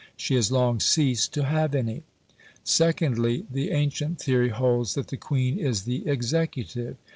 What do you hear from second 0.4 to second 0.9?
long